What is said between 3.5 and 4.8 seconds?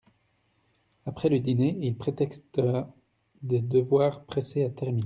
devoirs pressés à